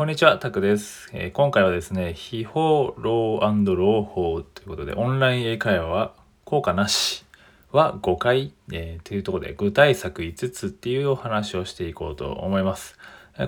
[0.00, 6.14] こんにちは、タクです、えー、今回はですね、秘宝ロー朗法ということで、オンライン英会話は
[6.46, 7.26] 効果なし
[7.70, 12.96] は5回、えー、というところで、具体策5つっていうお話をしていこうと思います。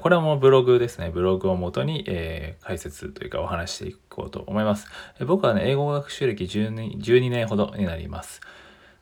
[0.02, 1.08] これはもうブログですね。
[1.08, 4.88] ブログをもとに、え、解説というかお話していこうと思います。
[5.26, 8.42] 僕はね、英語学習歴 12, 12年ほどになります。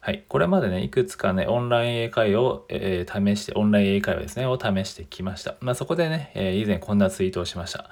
[0.03, 0.25] はい。
[0.29, 5.57] これまでね、いくつかね、オンライン英会話を、えー、試して、オンライン英会話ですね、を試してきました。
[5.61, 7.91] まあ、そこでね、えー、以前こんなツイートをしました。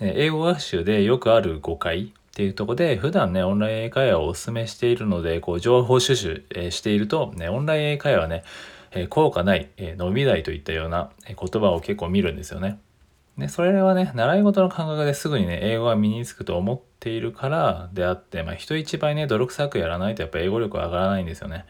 [0.00, 8.44] え英語学習でよくある誤解っていうところで、普段ね、オンライン英会話をお勧めしているので、こう、情報収集、え、していると、ね、オンライン英会話ね、
[8.92, 12.78] え効果ない、え伸びないといったような言葉を結構見るんですよね。
[13.38, 21.64] で、それはね、習い事の感覚ですぐにね、英語が身につくと思っているからであって、まあ、人一倍ね、努力作やらないとやっぱ英語力は上がらないんですよね。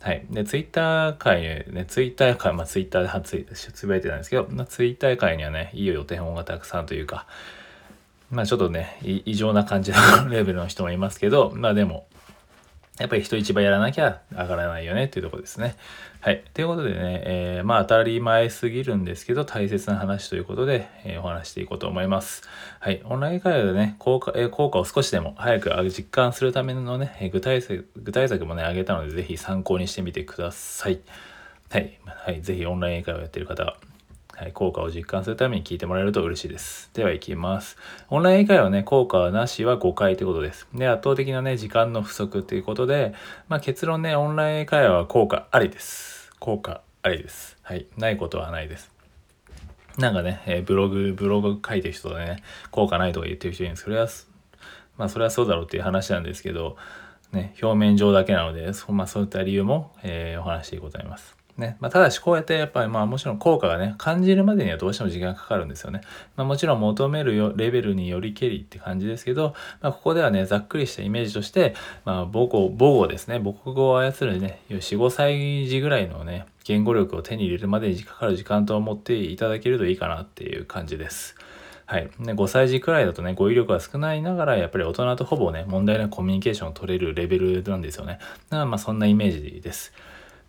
[0.00, 0.26] はい。
[0.30, 7.26] で、ツイッター界にね、ツイッター界、まあツイッターで発つぶやいてたんですけど、まあ、ツイッター界にはね、いいお手本がたくさんというか、
[8.30, 12.06] まあちょっとね、異常な感じのレベルの人もいますけど、まあでも、
[12.98, 15.74] やっぱり人一倍やらなきゃ上がらないよねっていうとこですね。
[16.20, 16.44] はい。
[16.54, 22.42] ということでね、えー、まあ当たり前すぎるんですけど、大切な話ということで、えー、お話していこうと思います。
[22.78, 23.02] はい。
[23.04, 31.00] オンライン会話でね、効果、えー、効果を少しでも早く実感するためのねえ、具体策、具体策もね、挙げたので、ぜひ参考にしてみてください。
[31.70, 31.98] はい。
[32.06, 32.42] はい。
[32.42, 33.76] ぜひオンライン英会話やってる方
[34.36, 36.90] は、い、効果を実感するために聞いてもらえると嬉しいです。
[36.92, 37.76] では行きます。
[38.10, 40.66] オンライン英会話ね、効果はなしは5回ということです。
[40.74, 43.14] で、圧倒的なね、時間の不足ということで、
[43.48, 46.32] まあ結論ね、オンライン英会話は効果ありです。
[46.40, 47.56] 効果ありです。
[47.62, 47.86] はい。
[47.96, 48.90] ないことはないです。
[49.98, 53.84] なんかね、えー、ブログ、ブログ書いてる人でね、効果ないとか言ってる人いるんです。
[53.84, 54.08] それは、
[54.96, 56.76] まあそれはそうだろうっていう話なんですけど、
[57.32, 61.43] ね、表面上だけなので、そまあそういった理由も、えー、お話していこうと思います。
[61.56, 61.76] ね。
[61.80, 66.00] まあ、ただし、こうやってやっぱりまあもちろん効果がね、感じるまでにはどうしても時間がかかるんですよね。
[66.36, 71.74] まあ、もちろん求めるよレベルによりけりって感じですけど、まあ、ここではね、ざっくりしたイメージとして、
[72.04, 73.38] まあ、母語、母語ですね。
[73.38, 81.36] 母語を操るね、4、5歳児ぐらいのね、言語力を手に入れるまでにかかる時間と思っていただけるといいかなっていう感じです。
[81.86, 82.10] はい。
[82.18, 88.18] ね、5歳児くらいだとね、語彙力が少ないながら、やっぱり大人とほぼね、問題なコミュニケーションを取れるレベルなんですよね。
[88.48, 89.92] だからまあそんなイメージです。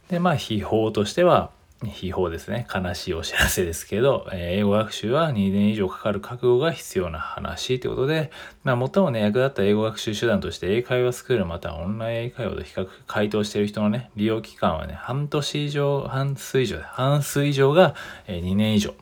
[0.10, 1.52] で、まあ、秘宝としては、
[1.84, 2.68] 秘宝ですね。
[2.74, 8.32] 悲しいお知らせですけど、え、英語学習は2年以上かかる覚悟が必要な話ということで、
[8.64, 17.96] まあ、最もね、役立った英語学習手段として、英会話スクールまたはオンライン英会話と比較、回答している人のね、利用期間はね、半年以上、半数以上、半数以上が、
[18.28, 18.94] え、2年以上。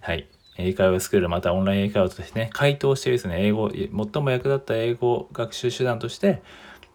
[0.00, 0.26] はい。
[0.56, 6.42] 英会話スクールまたオンライン英会話としてね、回答しているですね、英語、最も役立った英語学習手段として、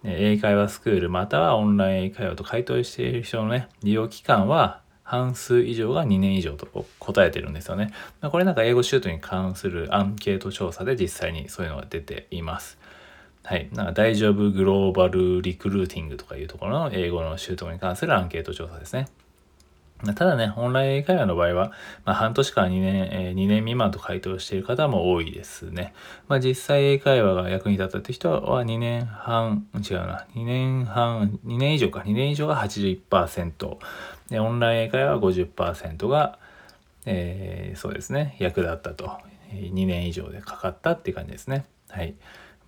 [0.04, 7.92] 英会話スクールまたはオンライン英会話と回答している人のね、利用期間は半数以上が2年以上と答えてるんですよね。
[8.22, 12.78] これなんか英語シュートに関するアンケート調査で実際にそういうのが出ています。
[13.44, 13.70] はい。
[13.74, 19.08] なんか大丈夫グローバルリクルーティングとかいうところの英語の習得に関するアンケート調査ですね。
[20.16, 21.72] ただね、オンライン英会話の場合は、
[22.06, 25.94] まあ、半年から2年、えー、2年未満と回答している方も多いですね。
[26.30, 33.78] まあ、実際英会話が役に立ったって人は2年半、違うな、2年半、2年以上か、2年以上が81%。
[34.30, 36.40] で、オンライン英会話は50%が、
[37.06, 39.18] えー、そうですね、役立ったと。
[39.52, 41.66] 2年以上でかかったっていう感じですね。
[41.90, 42.16] はい。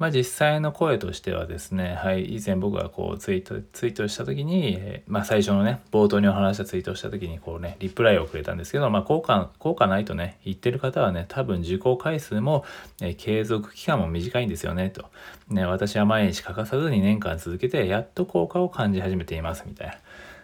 [0.01, 12.65] まあ、実際の声としてはですね、はい、以前僕がこうツイート、ツイートした時に、えー、まあ、最初のね、冒頭にお話したツイートした時にこうね、リプライをくれたんですけど、まあ、効果、効果ないとね、言ってる方はね、多分受講回数も、
[12.99, 15.05] えー、継続期間も短いんですよね、と。
[15.49, 19.93] ね、私は毎日欠かさず2年間続けて、やっと効果を感じ始めています、みたいな。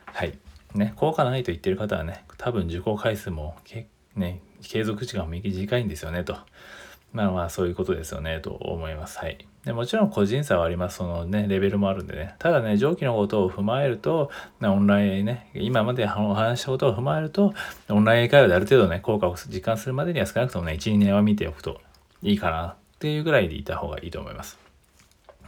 [0.06, 0.38] はい。
[0.76, 3.56] ね、効果ないと言ってる方はね、多分受講回数も、
[4.16, 6.38] ね、継続時間も短いんですよね、と。
[7.14, 9.18] まあまあそういうことですよねと思います。
[9.20, 9.48] はい。
[9.66, 10.98] でもちろん個人差はあります。
[10.98, 12.36] そのね、レベルもあるんでね。
[12.40, 14.32] ただね、上記のことを踏まえると、
[14.62, 17.54] オンラインね、今までお話したことを踏まえると、
[17.90, 21.82] オンライン英会話である程度ね、効果を実感するまでには少なくともね、1、2年は見ておくと
[22.22, 24.58] いいかなっていうぐらいでいた方がいいと思います。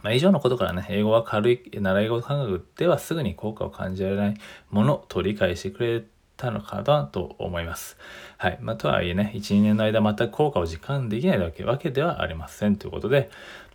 [0.02, 4.34] まあ、以上のことからね、英語は軽い、習い事感覚ではすぐに効果を感じられない
[4.70, 6.04] ものと理解してくれ
[6.40, 7.98] たのかなと思います。
[8.38, 8.58] はい。
[8.60, 12.76] まあ、とはいえね、1、2年の間全く効果を実感できないわけわけではありません。
[12.76, 13.30] ということで、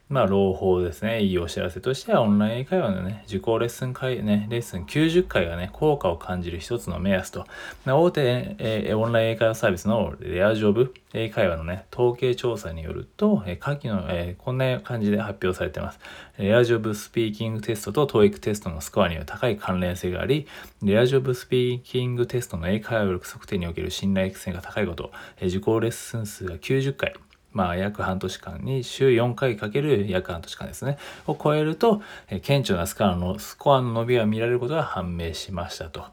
[0.08, 1.24] まあ、朗報ですね。
[1.24, 7.48] いいお知らせとしては、オンライン英会話のね、受講レッスン会、ね、レッスン90回がね、効果を感じる一つの目安と、
[7.88, 16.00] 大手、えー、オンライン英会話サービスのレアジョブ英会話のね、統計調査によると、えー、下記の、えー、こんな感じで発表されています。
[16.38, 20.46] レアジョブスピーキングテストと TOEIC テストのスコアには高い関連性があり、
[20.84, 27.16] レアジョブスピーキングテストの英会話力測定における信頼性が高いこと、えー、受講レッスン数が90回、
[27.56, 36.04] まあ、約半年間に週4回かける約半年間ですね、を超えると、え顕著なスコアのスコアの伸びが見られることが判明しましたと。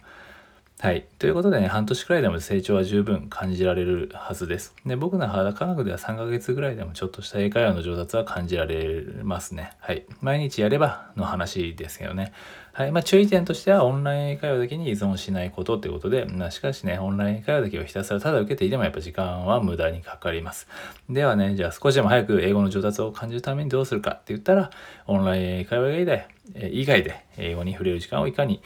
[0.82, 1.06] はい。
[1.20, 4.74] ということでね、半年くらいでも成長は十分感じられるはずです。
[4.84, 9.74] で、僕の肌科学では3ヶ月ぐらいでもちょっとした英会話の上達は感じられますね。
[9.78, 10.04] はい。
[10.20, 12.32] 毎日やればの話ですけどね。
[12.72, 12.90] はい。
[12.90, 20.66] まあ、注意点としては、オンライン英会話だけに依存しないことってことで、まあ、しかしね、オンライン英会話だけをひたすらただ受けていても、やっぱ時間は無駄にかかります。
[21.08, 24.70] ではね、じゃあ少しでも早く英語の上達を感じるためにどうするかって言ったら、
[25.06, 26.26] オンライン英会話以外で
[26.72, 28.60] 以外で英語に触れる時間をいかに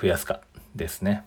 [0.00, 0.40] 増やすか
[0.74, 1.24] ですね。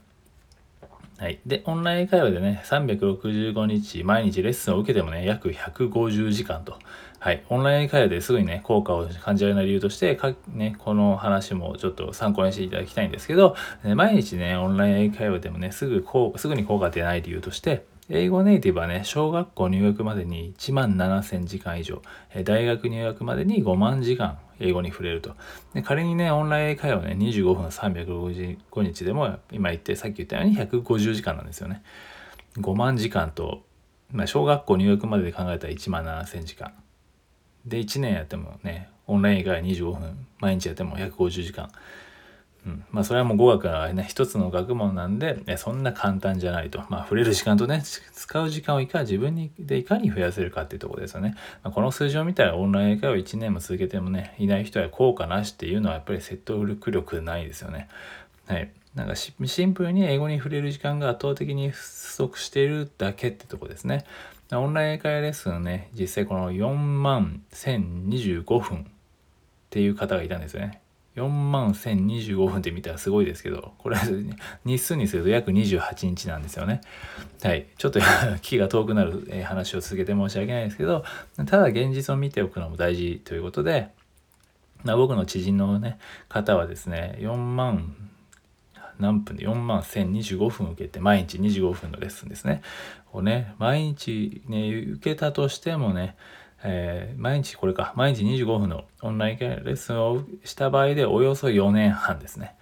[1.21, 1.39] はい。
[1.45, 6.79] で、オンライン会話でね、365日毎日レッスンを受けてもね、約150時間と。
[7.19, 7.44] はい。
[7.50, 22.02] オンライン会話ですぐにね、効果を感じられない理由として、かね、この話もちょっと参考にしていただきたいんですけど、ね、毎日ね、オンライン会話でもね、すぐこう、すぐに効果出ない理由として、英語ネイティブはね、小学校入学までに1万7000時間以上、
[22.44, 25.34] 大学入学までに5万時間英語に触れると。
[25.74, 31.84] で仮にね、オンライン会話ね、25分365日でも、今言って、さっき言ったように150時間なんですよね。
[32.58, 33.63] 5万時間と、
[34.12, 36.74] まあ、小学校入学までで考えたら1万7000時間。
[37.66, 41.72] で、1年やってもね、オンライン以外25分、毎日やっても150時間。
[42.66, 46.84] うん、まあそれはもう語学はね一つの学問なんでそんな簡単じゃないと。
[46.90, 57.88] まあ触れる時間とね使う時間をいか自分にでいかに増やせるかっていうところですよね、まあ、この数字を見たらオンライン英会話1年も続けてもねいない人は効果なしっていうのはやっぱり説得力ないですよね。
[58.46, 58.69] はい。
[58.94, 59.34] なんかシ
[59.66, 64.04] ンプルに英語に触れる時間が圧倒的に不足しているだけってとこですね。
[64.52, 68.84] オンライン英会話レッスンね実際この4万1025分っ
[69.69, 70.81] ていう方がいたんですよね。
[71.16, 74.04] 4万1025分って見たらすごいですけど、これは
[74.63, 76.81] 日数にすると約28日なんですよね。
[77.44, 77.68] はい。
[77.78, 78.00] ちょっと
[78.42, 81.04] 気が遠くなる話を続けて申し訳ないですけど、
[81.46, 83.90] ただ現実を見ておくのも大事ということで、
[84.84, 86.00] まあ、僕の知人のね、
[86.30, 87.96] 方はですね、4万
[89.02, 92.62] 何分で4万1025分受けて毎日25分のレッスンですね。
[93.12, 96.16] をね、毎日ね、受けたとしてもね、
[96.63, 102.56] えー、毎日これか、毎日25分のオンラインレッスンをした場合でおよそ4年半ですね。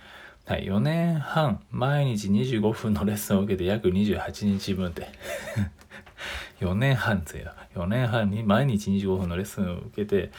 [0.46, 5.08] はい、4年半、毎日25分のレッスンを受けて約28日分って
[6.60, 7.52] 4年半ですよ。
[7.76, 10.32] 4年半に毎日25分のレッスンを受けて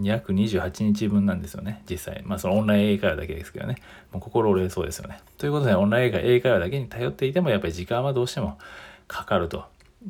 [0.00, 2.22] 約28日分なんですよね、実際。
[2.24, 3.76] まあそのオンライン英会話だけですけどね。
[4.10, 5.20] もう心折れそうですよね。
[5.38, 8.58] ということで、オンライン英会話だけに頼っていてもやっぱり時間はどうしても
[9.06, 9.64] かかると。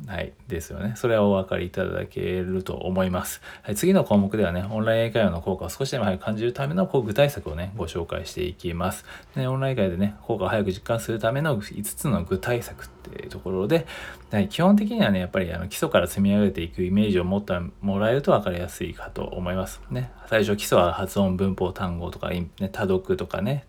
[0.07, 0.33] はい。
[0.47, 0.93] ですよね。
[0.95, 3.41] それはお分かりいただけると思います。
[3.61, 9.05] はい、次の項目ではね、オンライン英会話の効果を少しでも早く感じるためのこう具体策をね、ご紹介していきます。
[9.35, 13.85] ね、オンライン会でね、効果を早く実感するための5つの具体策っていうところで、
[14.31, 19.79] はい、基本的にはね、やっぱりあの基礎から積み上げていくイメージを持ってもらえると分かりやすいかと思います。
[19.91, 23.67] ね、最初基礎は発音、文法、単語とか、ね、多読とかね、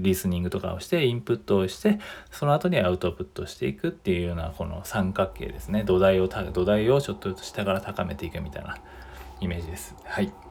[0.00, 1.98] リスニングとかをしてインプットをして
[2.30, 5.84] その後にアウトプットしていくっていうようなこの三角形ですね。
[5.84, 8.78] 土台を土台をちょっと下から高めていくみたいな
[9.40, 9.94] イメージです。
[10.04, 10.43] はい。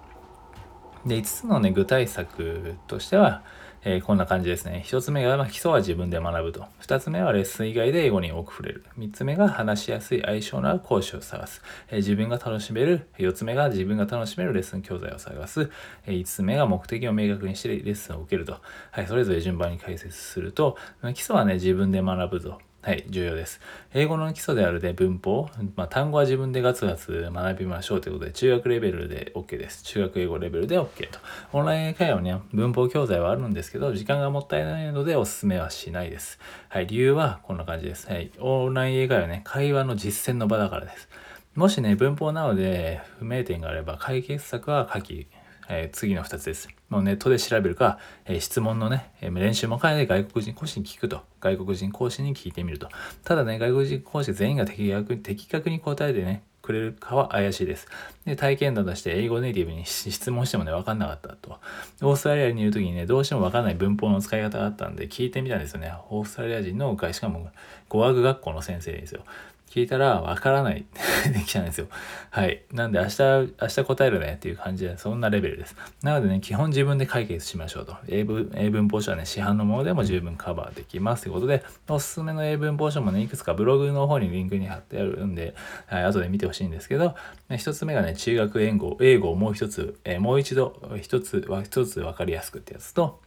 [1.06, 3.44] で5つのね具体策としては
[3.86, 4.84] えー、こんな感じですね。
[4.88, 6.66] 1つ目が、まあ、基礎は自分で学ぶと。
[6.82, 8.86] 2つ目はレッスン以外で英語に多く触れる。
[8.98, 11.62] 3つ目が話しやすい相性のある講師を探す。
[11.90, 13.10] えー、自分が楽しめる。
[13.18, 15.70] 4つ目が自分が楽しめるレッスン教材を探す。
[16.06, 18.58] えー、5つ目が目的を明確にしてレッスンを受けると。
[18.92, 20.78] はい、それぞれ順番に解説すると、
[21.14, 22.62] 基礎はね、自分で学ぶと。
[22.86, 23.62] はい、重要です。
[23.94, 29.84] 英語の基礎であるで文法、まあ、単語は自分でガツガツ学びましょうということで、中学レベルで OK です。
[29.84, 31.18] 中学英語レベルで OK と。
[31.54, 36.40] オンライン英会話には文法教材はあるんですけど、時間がもったいないのでお勧めはしないです。
[36.68, 38.10] はい、理由はこんな感じです。
[38.10, 41.08] はい、オンライン英会話はね、会話の実践の場だからです。
[41.56, 45.28] もしね、文法なので不明点があれば解決策は書き
[45.70, 46.70] えー、次の2つです。
[46.90, 51.22] もうネットで調べるか、えー、質問のね、えー、練習も兼ねて外国人講師に聞くと。
[51.42, 52.90] 外国人講師に聞いてみると。
[53.24, 57.88] ただね、外国人講師全員が的確的確に答えてね、くれるかは怪しいです。
[58.26, 61.60] で、体験談として英語ネイティブに質問してもね、わかんなかったと。
[62.02, 65.94] オーストラリアにいる時にね、どうしてもわかんない文法の使い方があったんで、聞いてみたんですよね。
[66.10, 67.50] オーストラリア人の外、しかも
[67.90, 69.24] 語学学校の先生ですよ。
[69.70, 70.86] 聞いたらわからない
[71.34, 71.88] できたんですよ。
[72.30, 72.62] はい。
[72.72, 73.22] なんで明日、
[73.60, 75.76] 明日答えるねっていう感じで、そんなレベルです。
[76.04, 77.96] なのでね、基本自分で解決しましょうと。
[78.08, 85.56] 英文、英文法書はね、市販のものでも十分カバーできますということで、おすすめの英文法書もね、いくつかブログの方にリンクに貼ってあるんで、
[85.88, 87.16] はい、後で見てほしいんですけど、
[87.50, 93.20] 一つ目がね、中学英語、英語をもう一つ、えー、もう一度、一つは一つ分かりやすくってやつと、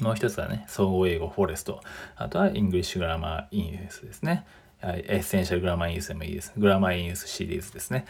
[0.00, 1.80] もう一つはね、総合英語 Forest。
[2.16, 4.44] あとは、 English Grammar in Use ですね。
[4.92, 6.52] Essential Grammar in Use でもいいです。
[6.56, 8.04] Grammar in Use シリーズですね。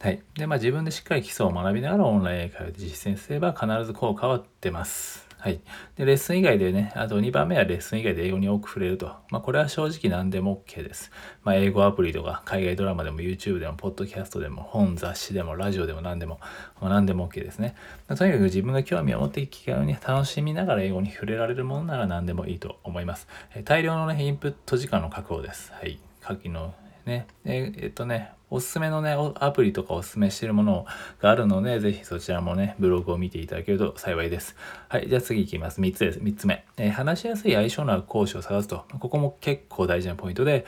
[0.00, 0.22] はい。
[0.36, 5.28] で、まあ自分でしっかり基礎を学びながらオンライン英会話で実践すれば必ず効果は出ます。
[5.40, 5.60] はい。
[5.94, 9.06] で、レッスン以外でね、あと2番目はレッスン以外で英語に多く触れると。
[9.30, 11.12] まあ、これは正直何でも OK です。
[11.44, 16.40] まあ、英語アプリとか、海外ドラマでも YouTube でも、ポッドキャストでも、本、雑誌でも、ラジオでも何でも、
[16.80, 17.76] まあ、何でも OK ですね。
[18.08, 23.28] まあ、とにかく自分が興味を持って機会に楽しみながら英語に触れられるものなら何でもいいと思います。
[23.54, 25.72] え大量のね、インプット時間の確保です。
[25.72, 26.00] はい。
[26.28, 26.74] 下記の
[27.06, 30.84] ね、ええっとね、おすすめのね、アプリとかおすすめしてるもの
[31.20, 34.54] があるので、ぜひそちらもね、ブログを見ていただけると幸いです。
[34.90, 35.80] はい、じゃあ次いきます。
[35.80, 36.18] 3つです。
[36.18, 36.66] 3つ目。
[36.76, 38.84] えー、話しやすい相性のある講師を探すと。
[39.00, 40.66] ここも結構大事なポイントで、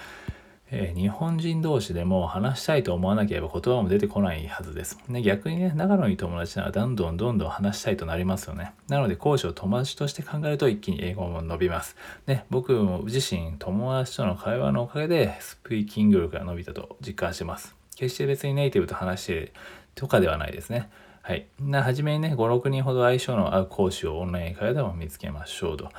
[0.73, 4.99] えー、日本人同士でも話したいと思わなければ言葉も出てこないはずです。
[5.09, 8.73] ね、逆にね、長野に友達ならどんどんどんどん話したいとなりますよね。
[8.89, 11.97] なので講師を友達として考えると一気に英語も伸びます。
[12.27, 12.73] ね、僕
[13.05, 17.75] 自身友達との会話のおかげでスピーキング力が伸びたと実感してます。
[17.97, 19.53] 決して別にネイティブと話してる
[19.95, 20.89] とかではないですね。
[21.23, 21.47] はい。
[21.61, 25.91] な、はじめにね、5、6人ほど相性の合う講師をオンライン英会話でも見つけましょうと。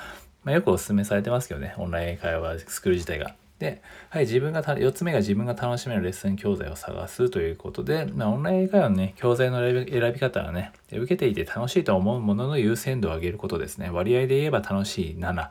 [0.43, 3.35] まあ、よくお勧めされてますけどね、オンライン英会話スクール自体が。
[3.61, 13.91] で、はい、自分がた4つ目が自分が楽しめるレッスン教材を探すということで、まあ、オンライン英会話のね、教材の選び方はね、受けていて楽しいと思うものの優先度を上げることですね。
[13.91, 15.49] 割合で言えば楽しい7、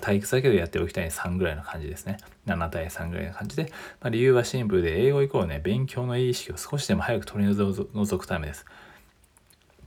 [0.00, 2.16] 体育だけどやっておきたい3ぐらいの感じですね。
[2.46, 3.70] 7対3ぐらいの感じで、
[4.00, 8.64] まあ、理由はシンプルで、英語以降ね、勉強のいい意識を少しでも早く取り除くためです。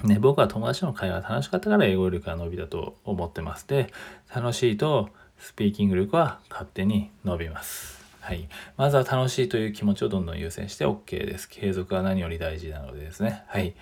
[0.04, 3.68] ね、僕は友達との会話が楽しかったから英語力が伸びたと思ってます。
[3.68, 3.92] で、
[4.34, 8.04] 楽しいとスピーキング力は勝手に伸びます。
[8.22, 8.50] はい。
[8.76, 11.48] まずは楽しいという気持ちをどんどん優先して OK です。
[11.48, 13.44] 継続は何より大事なのでですね。
[13.48, 13.74] はい。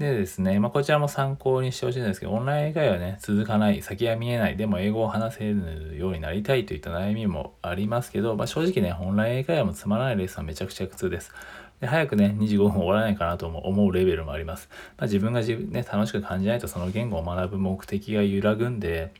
[0.00, 11.32] でですね、まあ、こちらも参考にしてほしいんですけど、オンライン英会話ね、続かない、先が見えない、でも英語を話せるようになりたいといった悩みもありますけど、まあ、正直ね、オンライン英会話もつまらないレッスンはめちゃくちゃ苦痛です。
[11.80, 14.68] で早くね、25分終わらないかなと思うレベルもあります。
[14.98, 19.12] まあ、自分が自分ね、楽しく感じないとその言語を学ぶ目的が揺らぐんで、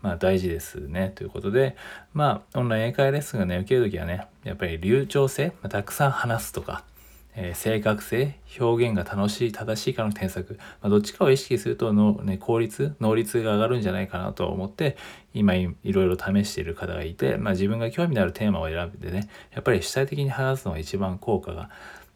[0.00, 1.12] まあ大事ですね。
[1.14, 1.76] ということで、
[2.12, 6.84] まあオンライン英会レッスンがね、受けるときはね、やっぱり流暢性、まあ、たくさん話すとか、
[7.36, 14.96] えー、正確性、表現が楽しい、正しいかの添削、まあ、どっちかを意識するとの、ね、効率、能率が上がるんじゃないかなと思って、
[15.32, 21.70] 今いろいろ試している方がいて、まあ、自分が興味のあるテーマを選んでね、やっぱり主体的に話すのが一番効果が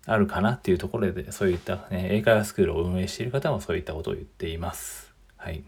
[0.09, 5.13] あるかなっていうところで、そういった、ね、英会話スクールを運営している方もそういったことを言っています。
[5.37, 5.63] はい。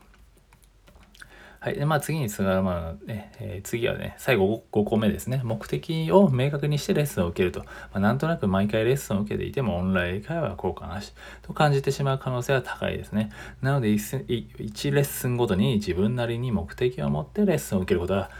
[1.61, 1.75] はい。
[1.75, 5.42] で、まあ次につがまあね、えー、次はね、最後 5, 5個目ですね。
[5.44, 7.61] 目的を明確にしてレッスンを受けると。
[7.61, 13.28] まあ、なんとなく毎回レッスンを受けていてもオンライン英会話は効果なしと感じてしまう可能性は高いですね。
[13.61, 18.30] なので1、1レッスンごとに自分なりに目的を持ってレッスンを受けることは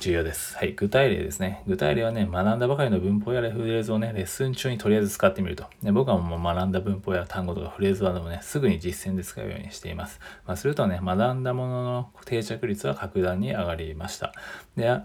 [0.00, 0.56] 重要です。
[0.56, 0.72] はい。
[0.72, 1.62] 具体例ですね。
[1.66, 5.64] 具体例はね、学んだばかりの文法やフレーズをね、レッスン中にとりあえず使ってみると。
[5.82, 10.20] ね、僕はもう学んだ文法や単語とかフレーズはでもね、すぐに実践で使うようにしています。
[10.46, 14.34] まあ、するとね、学んだものの定着率は格段に上がりました。
[14.76, 14.98] で、ア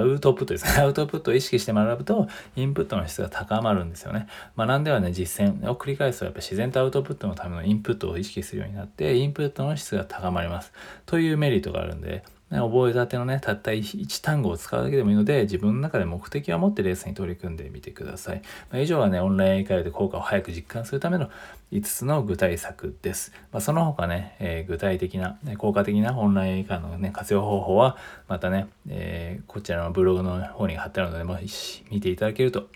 [0.00, 0.70] ウトプットですね。
[0.82, 4.26] アウトプットを意識して学ぶと、インプットの質が高まるんですよね。
[4.56, 10.72] 学んではね、実践を繰り返すと、やっぱ自然とアウトプットのためのインプットを意識するようになって、インプットの質が高まります。
[11.04, 18.42] というメリットがあるんで、ね、覚えたてのね、たった 1, 単語を使うだけでもいいので、自分の中で目的を持ってレースに取り組んでみてください。
[18.70, 21.28] まあ、以上はね、オンライン英会話で効果を早く実感するための
[21.72, 23.32] 5つの具体策です。
[23.50, 27.96] まあ、その他ね、えー、具体的な、ね、効果的なオンライン英会話の、ね、活用方法は、
[28.28, 32.68] またね、えー、こちらのブログの方に貼ってあるので、もし見ていただけると、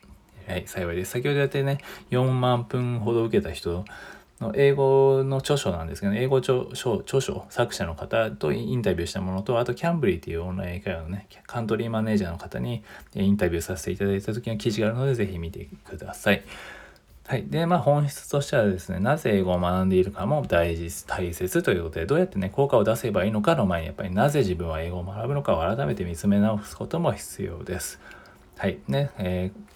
[0.49, 1.13] はい、幸いです。
[1.13, 1.79] 先ほどやってね、
[2.11, 3.85] 4万分ほど受けた人
[4.41, 12.83] の英語の著書なんですけど、英語著書著書作者の方とインタビューしたものとあとキャンブリーっていうオンライン英会話のねカントリーマネージャーの方に
[13.15, 16.43] インタビューさせていただいた時の記事があるのでぜひ見てください。
[17.31, 17.47] はい。
[17.47, 28.01] で、まあ本質としてはですね、なぜ英語を学んでいるかも大事、大切ということで、どうやってね、効果を出せばいいのかの前に、やっぱりなぜ自分は英語を学ぶのかを改めて見つめ直すことも必要です。
[28.57, 28.81] はい。
[28.89, 29.70] ね、えー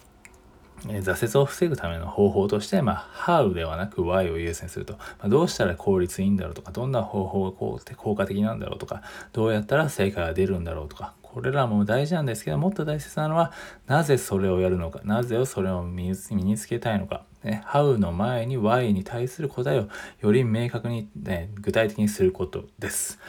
[0.83, 4.93] 挫折を防ぐための方法として、まあ、how ではなく why を優先すると。
[4.93, 7.51] まあ、どうしたら効率いいんだろうとか、どんな方法が
[7.95, 9.01] 効果的なんだろうとか、
[9.33, 13.51] どうやったら成果が出るんだろうとか、これらも大事なんですけど、もっと大切なのは、
[13.87, 19.87] なぜそれをやるのか、なぜそれを身につけたいのか、ね、How の前に Why に対する答えを
[20.21, 23.19] より明確に、ね、具体的にすることです。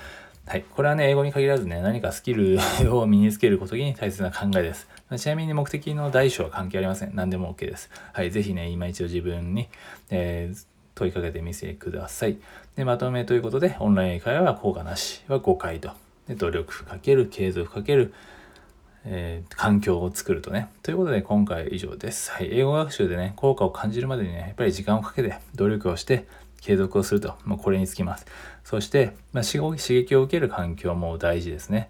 [0.48, 0.64] はい。
[0.70, 2.60] これはね、英語に限らずね、何かスキル
[2.96, 4.86] を身につけることに大切な考えです。
[5.16, 7.16] ちなみに目的の大小は関係ありません。
[7.16, 7.90] 何でも OK です。
[8.12, 8.30] はい。
[8.30, 9.68] ぜひね、今一度自分に、
[10.08, 12.38] えー、問いかけてみてください。
[12.76, 15.90] で、まとめということで、オンライン英会話は効果なしは誤解と。
[16.28, 18.14] で、努力かける、継続かける、
[19.04, 20.68] えー、環境を作るとね。
[20.84, 22.30] ということで、今回以上です。
[22.30, 22.50] はい。
[22.52, 26.24] 英語学習でね、効果を感じるまでにね、やっぱり時間をかけて努力をして、
[26.60, 28.26] 継続をすると、まあ、これにつきます。
[28.64, 31.88] そして、まあ、刺激を受ける環境も大事ですね。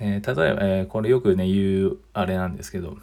[0.00, 2.96] えー、例えば、えー、これよくね、言うあれなんですけど、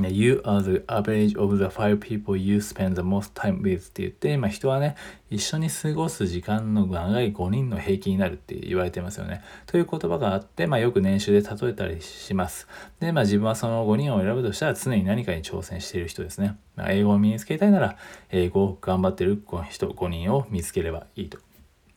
[0.00, 4.96] You are the average of the five people you spend the most time with って言って、まあ、人はね、
[5.30, 9.42] 一緒に過ごす時間の長い5人の平均になるって言われてますよね。
[9.66, 12.66] という言葉があって、まあ、よく年収で例えたりします。
[12.98, 16.56] で、まあ、自分はその5人を選ぶとしたら常に何かに挑戦している人ですね。
[16.74, 17.96] まあ、英語を身につけたいなら、
[18.30, 21.38] 英語を頑張ってる人5人を見つければいいと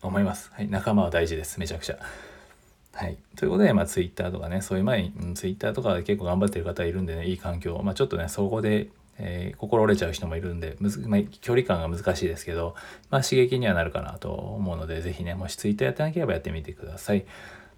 [0.03, 0.51] 思います。
[0.53, 1.59] はい、仲間は大事です。
[1.59, 1.97] めちゃくちゃ。
[2.97, 3.17] はい。
[3.35, 7.79] ということで、まあ、ツイッターとかね、そういう前に、うん、ツイッターとか結構頑張ってる方いるんでね、いい環境。
[7.83, 8.87] まあ、ちょっとね、そこで、
[9.19, 12.73] えー、心折れちゃう人もいるんで、むずまあ、距離感が難しいですけど、
[13.11, 17.23] まあ、刺激にはなるかなと思うので、ぜひね、もしツイッターやってなければやってみてください。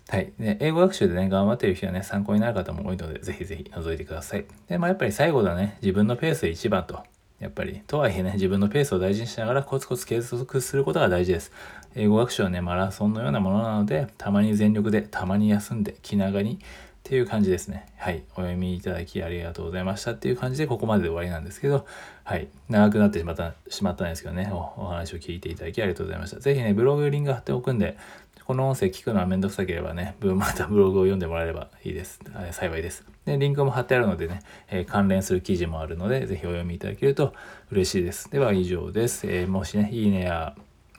[0.08, 0.32] はい。
[0.40, 4.46] で、英語学習でね、頑張ってる人はね、参考になる方も多いので、ぜひぜひ覗いてください。
[4.70, 7.04] で、まあ、やっぱり最後だね、自分のペースで一番と。
[7.40, 11.52] やっぱり、とはいえね、自分のペースを大事にしながらコツコツ継続することが大事です。
[11.96, 17.88] 英語学習はね、マラソンのようなものなので、たまに全力で、たまに休んで、気長に、っていう感じですね。
[17.98, 18.24] はい。
[18.34, 21.88] お読みいただきありがとうございましたっていう感じで、ここまでで終わりなんですけど、
[22.24, 22.50] はい。
[22.70, 26.40] 長くなってしまったしまったんですけどねお、お話を聞いていただきありがとうございました。
[26.40, 27.98] ぜひね、ブログリンク貼っておくんで、
[28.46, 32.20] この音声聞くのはめんどくさければね、 またブログを読んでもらえればいいです。
[32.52, 33.06] 幸いです。
[33.26, 37.34] で、リンクも貼ってあるのでね、えー、関連する記事もあるので、ぜひお読みいただけると
[37.72, 38.30] 嬉しいです。
[38.30, 39.26] では以上です。
[39.26, 40.56] えー、もしね、いいねや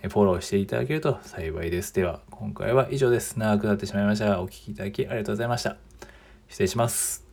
[0.09, 1.95] フォローしていただけると幸いです。
[1.95, 3.39] では、今回は以上です。
[3.39, 5.77] 長くなってしまいました、お聴きいただきありがとうございました。
[6.49, 7.30] 失礼します。